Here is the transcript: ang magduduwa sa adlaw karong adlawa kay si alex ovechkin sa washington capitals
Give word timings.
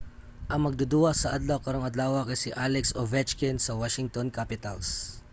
ang 0.51 0.61
magduduwa 0.65 1.11
sa 1.15 1.33
adlaw 1.37 1.57
karong 1.61 1.87
adlawa 1.89 2.19
kay 2.27 2.37
si 2.43 2.49
alex 2.65 2.85
ovechkin 3.01 3.57
sa 3.61 3.77
washington 3.81 4.27
capitals 4.37 4.87